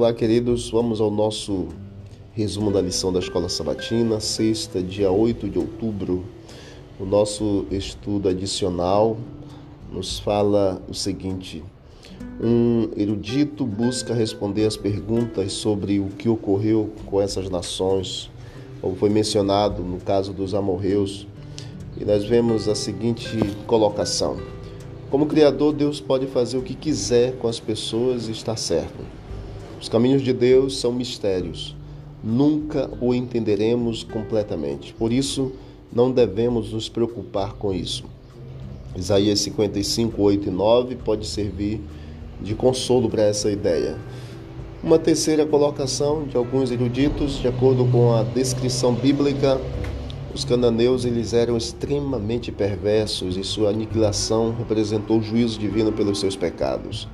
Olá, 0.00 0.14
queridos. 0.14 0.70
Vamos 0.70 0.98
ao 0.98 1.10
nosso 1.10 1.68
resumo 2.32 2.72
da 2.72 2.80
lição 2.80 3.12
da 3.12 3.18
Escola 3.18 3.50
Sabatina, 3.50 4.18
sexta, 4.18 4.82
dia 4.82 5.12
8 5.12 5.46
de 5.46 5.58
outubro. 5.58 6.24
O 6.98 7.04
nosso 7.04 7.66
estudo 7.70 8.26
adicional 8.26 9.18
nos 9.92 10.18
fala 10.18 10.80
o 10.88 10.94
seguinte: 10.94 11.62
um 12.42 12.88
erudito 12.96 13.66
busca 13.66 14.14
responder 14.14 14.64
as 14.64 14.74
perguntas 14.74 15.52
sobre 15.52 16.00
o 16.00 16.06
que 16.06 16.30
ocorreu 16.30 16.88
com 17.04 17.20
essas 17.20 17.50
nações, 17.50 18.30
como 18.80 18.96
foi 18.96 19.10
mencionado 19.10 19.82
no 19.82 19.98
caso 19.98 20.32
dos 20.32 20.54
amorreus, 20.54 21.26
e 22.00 22.06
nós 22.06 22.24
vemos 22.24 22.68
a 22.68 22.74
seguinte 22.74 23.36
colocação: 23.66 24.38
Como 25.10 25.26
Criador, 25.26 25.74
Deus 25.74 26.00
pode 26.00 26.26
fazer 26.26 26.56
o 26.56 26.62
que 26.62 26.74
quiser 26.74 27.36
com 27.36 27.46
as 27.46 27.60
pessoas 27.60 28.28
e 28.28 28.32
está 28.32 28.56
certo. 28.56 29.19
Os 29.80 29.88
caminhos 29.88 30.20
de 30.20 30.32
Deus 30.34 30.78
são 30.78 30.92
mistérios. 30.92 31.74
Nunca 32.22 32.90
o 33.00 33.14
entenderemos 33.14 34.04
completamente. 34.04 34.92
Por 34.92 35.10
isso, 35.10 35.52
não 35.90 36.12
devemos 36.12 36.72
nos 36.72 36.88
preocupar 36.88 37.54
com 37.54 37.72
isso. 37.72 38.04
Isaías 38.94 39.40
55, 39.40 40.20
8 40.20 40.48
e 40.48 40.50
9 40.50 40.96
pode 40.96 41.26
servir 41.26 41.80
de 42.42 42.54
consolo 42.54 43.08
para 43.08 43.22
essa 43.22 43.50
ideia. 43.50 43.96
Uma 44.82 44.98
terceira 44.98 45.46
colocação 45.46 46.24
de 46.24 46.36
alguns 46.36 46.70
eruditos, 46.70 47.38
de 47.38 47.48
acordo 47.48 47.86
com 47.86 48.14
a 48.14 48.22
descrição 48.22 48.94
bíblica, 48.94 49.58
os 50.34 50.44
cananeus 50.44 51.04
eles 51.04 51.32
eram 51.32 51.56
extremamente 51.56 52.52
perversos 52.52 53.36
e 53.36 53.44
sua 53.44 53.70
aniquilação 53.70 54.54
representou 54.56 55.18
o 55.18 55.22
juízo 55.22 55.58
divino 55.58 55.90
pelos 55.90 56.20
seus 56.20 56.36
pecados. 56.36 57.08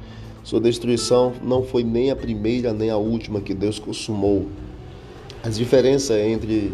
Sua 0.46 0.60
destruição 0.60 1.32
não 1.42 1.64
foi 1.64 1.82
nem 1.82 2.12
a 2.12 2.14
primeira 2.14 2.72
nem 2.72 2.88
a 2.88 2.96
última 2.96 3.40
que 3.40 3.52
Deus 3.52 3.80
consumou. 3.80 4.46
As 5.42 5.56
diferenças 5.56 6.16
entre 6.18 6.72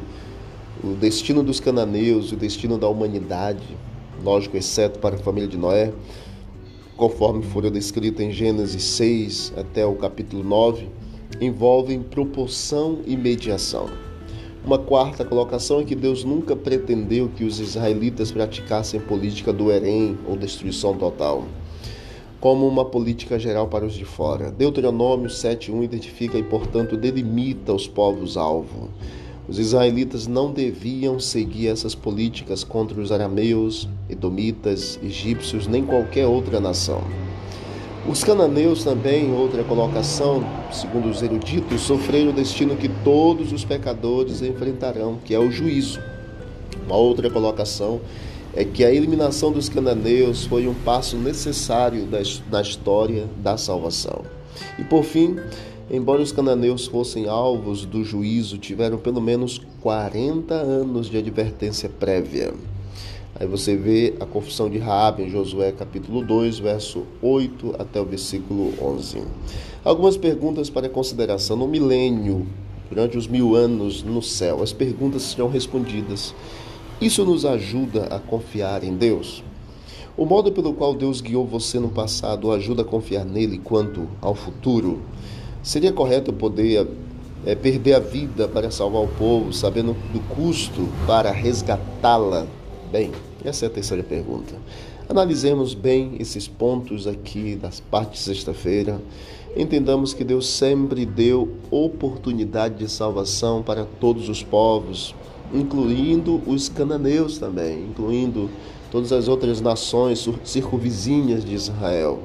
o 0.85 0.89
destino 0.89 1.43
dos 1.43 1.59
cananeus 1.59 2.27
e 2.27 2.35
o 2.35 2.37
destino 2.37 2.77
da 2.77 2.87
humanidade, 2.87 3.65
lógico, 4.23 4.59
exceto 4.59 4.99
para 4.99 5.15
a 5.15 5.19
família 5.19 5.49
de 5.49 5.57
Noé, 5.57 5.91
conforme 6.99 7.43
foram 7.45 7.71
descritas 7.71 8.21
em 8.21 8.31
Gênesis 8.31 8.85
6 8.85 9.55
até 9.57 9.87
o 9.87 9.95
capítulo 9.95 10.45
9, 10.45 10.91
envolvem 11.41 12.03
proporção 12.03 12.99
e 13.07 13.17
mediação. 13.17 13.89
Uma 14.63 14.79
quarta 14.79 15.25
colocação 15.25 15.81
é 15.81 15.85
que 15.85 15.95
Deus 15.95 16.25
nunca 16.25 16.55
pretendeu 16.55 17.31
que 17.35 17.43
os 17.43 17.59
israelitas 17.59 18.31
praticassem 18.31 19.01
política 19.01 19.51
do 19.51 19.73
Herém 19.73 20.19
ou 20.29 20.37
destruição 20.37 20.95
total 20.95 21.47
como 22.43 22.67
uma 22.67 22.85
política 22.85 23.39
geral 23.39 23.69
para 23.69 23.87
os 23.87 23.95
de 23.95 24.05
fora. 24.05 24.51
Deuteronômio 24.51 25.31
7:1 25.31 25.85
identifica 25.85 26.37
e, 26.37 26.43
portanto, 26.43 26.97
delimita 26.97 27.73
os 27.73 27.87
povos-alvo. 27.87 28.89
Os 29.49 29.61
israelitas 29.61 30.27
não 30.27 30.51
deviam 30.51 31.21
seguir 31.21 31.69
essas 31.69 31.95
políticas 31.95 32.65
contra 32.65 33.01
os 33.01 33.13
arameus, 33.13 33.89
edomitas, 34.11 34.99
egípcios, 35.05 35.69
nem 35.69 35.85
qualquer 35.85 36.27
outra 36.27 36.59
nação. 36.59 37.01
Os 38.09 38.25
cananeus 38.25 38.83
também, 38.83 39.33
outra 39.33 39.63
colocação, 39.63 40.45
segundo 40.73 41.09
os 41.09 41.23
eruditos, 41.23 41.83
sofreram 41.83 42.31
o 42.31 42.35
destino 42.35 42.75
que 42.75 42.89
todos 43.05 43.53
os 43.53 43.65
pecadores 43.65 44.43
enfrentarão, 44.43 45.17
que 45.25 45.33
é 45.33 45.39
o 45.39 45.49
juízo. 45.49 46.01
Uma 46.87 46.97
outra 46.97 47.31
colocação 47.31 48.01
é 48.55 48.65
que 48.65 48.85
a 48.85 48.93
eliminação 48.93 49.51
dos 49.51 49.69
cananeus 49.69 50.45
foi 50.45 50.69
um 50.69 50.75
passo 50.75 51.17
necessário 51.17 52.07
na 52.51 52.61
história 52.61 53.27
da 53.43 53.57
salvação. 53.57 54.23
E 54.79 54.85
por 54.85 55.05
fim, 55.05 55.37
embora 55.91 56.21
os 56.21 56.33
cananeus 56.33 56.87
fossem 56.87 57.29
alvos 57.29 57.85
do 57.87 58.05
juízo, 58.05 58.59
tiveram 58.59 58.99
pelo 58.99 59.21
menos 59.21 59.61
40 59.81 60.55
anos 60.55 61.09
de 61.09 61.17
advertência 61.17 61.89
prévia. 61.89 62.53
Aí 63.35 63.47
você 63.47 63.75
vê 63.75 64.15
a 64.21 64.27
confissão 64.27 64.69
de 64.69 64.77
Raab 64.77 65.23
em 65.23 65.31
Josué 65.31 65.73
capítulo 65.73 66.23
2, 66.23 66.59
verso 66.59 67.05
8 67.23 67.77
até 67.79 67.99
o 68.01 68.05
versículo 68.05 68.75
11. 68.81 69.23
Algumas 69.83 70.19
perguntas 70.19 70.69
para 70.69 70.89
consideração. 70.89 71.57
No 71.57 71.67
milênio, 71.67 72.47
durante 72.91 73.17
os 73.17 73.27
mil 73.27 73.57
anos 73.57 74.03
no 74.03 74.23
céu, 74.23 74.63
as 74.63 74.73
perguntas 74.73 75.23
serão 75.23 75.49
respondidas. 75.49 76.35
Isso 77.03 77.25
nos 77.25 77.45
ajuda 77.45 78.05
a 78.15 78.21
confiar 78.21 78.85
em 78.85 78.95
Deus. 78.95 79.43
O 80.17 80.25
modo 80.25 80.53
pelo 80.53 80.73
qual 80.73 80.95
Deus 80.95 81.21
guiou 81.21 81.45
você 81.45 81.81
no 81.81 81.89
passado 81.89 82.53
ajuda 82.53 82.83
a 82.83 82.85
confiar 82.85 83.25
nele 83.25 83.59
quanto 83.59 84.07
ao 84.21 84.37
futuro. 84.37 85.03
Seria 85.65 85.93
correto 85.93 86.33
poder 86.33 86.87
é, 87.45 87.57
perder 87.57 87.95
a 87.95 87.99
vida 87.99 88.47
para 88.47 88.71
salvar 88.71 89.03
o 89.03 89.09
povo, 89.09 89.53
sabendo 89.53 89.97
do 90.13 90.21
custo 90.33 90.89
para 91.05 91.33
resgatá-la? 91.33 92.47
Bem, 92.93 93.11
essa 93.45 93.65
é 93.65 93.67
a 93.67 93.71
terceira 93.71 94.05
pergunta. 94.05 94.55
Analisemos 95.09 95.75
bem 95.75 96.13
esses 96.21 96.47
pontos 96.47 97.09
aqui 97.09 97.57
das 97.57 97.81
partes 97.81 98.21
de 98.21 98.27
sexta-feira. 98.27 99.03
Entendamos 99.57 100.15
que 100.15 100.23
Deus 100.23 100.47
sempre 100.47 101.05
deu 101.05 101.49
oportunidade 101.69 102.77
de 102.77 102.89
salvação 102.89 103.61
para 103.61 103.85
todos 103.99 104.29
os 104.29 104.41
povos, 104.45 105.17
incluindo 105.53 106.41
os 106.47 106.69
cananeus 106.69 107.39
também, 107.39 107.85
incluindo 107.85 108.51
todas 108.91 109.13
as 109.13 109.29
outras 109.29 109.61
nações 109.61 110.29
circunvizinhas 110.45 111.45
de 111.45 111.55
Israel. 111.55 112.21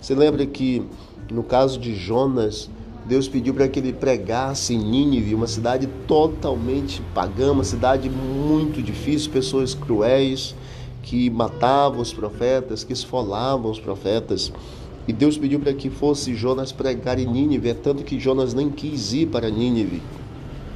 Você 0.00 0.14
lembra 0.14 0.44
que 0.46 0.82
no 1.30 1.42
caso 1.42 1.78
de 1.78 1.94
Jonas, 1.94 2.68
Deus 3.06 3.28
pediu 3.28 3.54
para 3.54 3.68
que 3.68 3.78
ele 3.78 3.92
pregasse 3.92 4.74
em 4.74 4.78
Nínive, 4.78 5.34
uma 5.34 5.46
cidade 5.46 5.88
totalmente 6.06 7.02
pagã, 7.14 7.52
uma 7.52 7.64
cidade 7.64 8.08
muito 8.10 8.82
difícil, 8.82 9.30
pessoas 9.30 9.74
cruéis 9.74 10.54
que 11.02 11.30
matavam 11.30 12.00
os 12.00 12.12
profetas, 12.12 12.84
que 12.84 12.92
esfolavam 12.92 13.70
os 13.70 13.80
profetas. 13.80 14.52
E 15.08 15.12
Deus 15.12 15.38
pediu 15.38 15.58
para 15.58 15.72
que 15.72 15.88
fosse 15.88 16.34
Jonas 16.34 16.72
pregar 16.72 17.18
em 17.18 17.26
Nínive, 17.26 17.70
é 17.70 17.74
tanto 17.74 18.04
que 18.04 18.20
Jonas 18.20 18.54
nem 18.54 18.70
quis 18.70 19.12
ir 19.12 19.26
para 19.26 19.50
Nínive. 19.50 20.02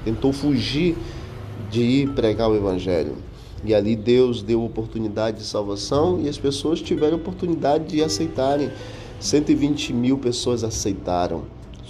Tentou 0.05 0.33
fugir 0.33 0.97
de 1.71 1.83
ir 1.83 2.11
pregar 2.11 2.51
o 2.51 2.57
Evangelho. 2.57 3.17
E 3.65 3.75
ali 3.75 3.97
Deus 3.97 4.43
deu 4.43 4.63
oportunidade 4.63 5.39
de 5.39 5.45
salvação 5.45 6.21
e 6.23 6.29
as 6.29 6.37
pessoas 6.37 6.81
tiveram 6.81 7.17
oportunidade 7.17 7.85
de 7.87 8.03
aceitarem. 8.03 8.71
120 9.19 9.93
mil 9.93 10.19
pessoas 10.19 10.63
aceitaram. 10.63 11.45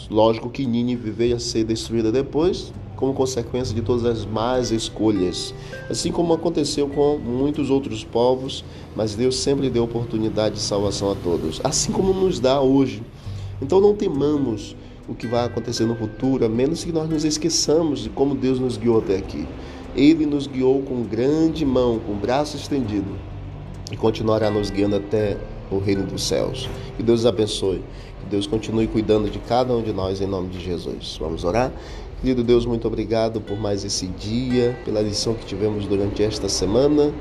Lógico 0.09 0.51
que 0.51 0.67
Nínive 0.67 1.11
veio 1.11 1.37
a 1.37 1.41
ser 1.41 1.65
destruída 1.65 2.13
depois, 2.13 2.73
como 2.95 3.13
consequência 3.13 3.75
de 3.75 3.83
todas 3.83 4.05
as 4.05 4.25
más 4.25 4.71
escolhas. 4.71 5.55
Assim 5.91 6.13
como 6.13 6.33
aconteceu 6.33 6.89
com 6.89 7.19
muitos 7.19 7.71
outros 7.71 8.05
povos, 8.05 8.65
mas 8.95 9.15
Deus 9.15 9.37
sempre 9.37 9.69
deu 9.69 9.85
oportunidade 9.85 10.57
de 10.57 10.61
salvação 10.61 11.11
a 11.11 11.15
todos, 11.17 11.61
assim 11.65 11.91
como 11.91 12.13
nos 12.13 12.39
dá 12.39 12.61
hoje. 12.61 13.03
Então 13.61 13.81
não 13.81 13.95
temamos 13.95 14.77
o 15.09 15.15
que 15.15 15.27
vai 15.27 15.45
acontecer 15.45 15.85
no 15.85 15.95
futuro, 15.95 16.45
a 16.45 16.49
menos 16.49 16.85
que 16.85 16.93
nós 16.93 17.09
nos 17.09 17.25
esqueçamos 17.25 18.01
de 18.01 18.09
como 18.09 18.35
Deus 18.35 18.59
nos 18.59 18.77
guiou 18.77 18.99
até 18.99 19.17
aqui. 19.17 19.47
Ele 19.95 20.27
nos 20.27 20.47
guiou 20.47 20.83
com 20.83 21.03
grande 21.03 21.65
mão, 21.65 22.01
com 22.01 22.15
braço 22.15 22.57
estendido, 22.57 23.15
e 23.93 23.97
continuará 23.97 24.51
nos 24.51 24.71
guiando 24.71 24.97
até 24.97 25.37
o 25.71 25.79
reino 25.79 26.05
dos 26.05 26.25
céus. 26.25 26.69
Que 26.97 27.03
Deus 27.03 27.27
abençoe, 27.27 27.83
que 28.21 28.27
Deus 28.31 28.47
continue 28.47 28.87
cuidando 28.87 29.31
de 29.31 29.39
cada 29.39 29.75
um 29.75 29.83
de 29.83 29.93
nós 29.93 30.21
em 30.21 30.27
nome 30.27 30.49
de 30.49 30.61
Jesus. 30.61 31.17
Vamos 31.21 31.45
orar? 31.45 31.71
Querido 32.21 32.43
Deus, 32.43 32.65
muito 32.65 32.89
obrigado 32.89 33.41
por 33.41 33.59
mais 33.59 33.85
esse 33.85 34.07
dia, 34.07 34.77
pela 34.85 35.03
lição 35.03 35.35
que 35.35 35.45
tivemos 35.45 35.87
durante 35.87 36.23
esta 36.23 36.49
semana. 36.49 37.13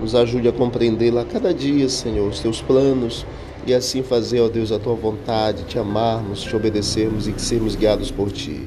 Nos 0.00 0.14
ajude 0.14 0.48
a 0.48 0.52
compreendê-la 0.52 1.24
cada 1.24 1.54
dia, 1.54 1.88
Senhor, 1.88 2.28
os 2.28 2.40
teus 2.40 2.60
planos 2.60 3.24
e 3.70 3.74
assim 3.74 4.02
fazer, 4.02 4.40
ó 4.40 4.48
Deus, 4.48 4.72
a 4.72 4.78
tua 4.78 4.94
vontade, 4.94 5.64
te 5.64 5.78
amarmos, 5.78 6.42
te 6.42 6.56
obedecermos 6.56 7.28
e 7.28 7.38
sermos 7.38 7.76
guiados 7.76 8.10
por 8.10 8.32
ti. 8.32 8.66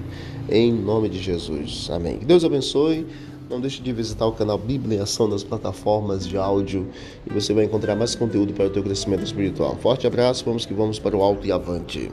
Em 0.49 0.71
nome 0.71 1.09
de 1.09 1.19
Jesus. 1.19 1.89
Amém. 1.91 2.19
Que 2.19 2.25
Deus 2.25 2.43
abençoe. 2.43 3.07
Não 3.49 3.59
deixe 3.59 3.81
de 3.81 3.91
visitar 3.91 4.27
o 4.27 4.31
canal 4.31 4.57
Bíblia 4.57 4.99
em 4.99 5.01
Ação 5.01 5.27
nas 5.27 5.43
plataformas 5.43 6.25
de 6.27 6.37
áudio 6.37 6.87
e 7.29 7.33
você 7.33 7.53
vai 7.53 7.65
encontrar 7.65 7.95
mais 7.95 8.15
conteúdo 8.15 8.53
para 8.53 8.67
o 8.67 8.69
teu 8.69 8.83
crescimento 8.83 9.23
espiritual. 9.23 9.75
Forte 9.81 10.07
abraço, 10.07 10.45
vamos 10.45 10.65
que 10.65 10.73
vamos 10.73 10.99
para 10.99 11.17
o 11.17 11.21
alto 11.21 11.45
e 11.45 11.51
avante. 11.51 12.09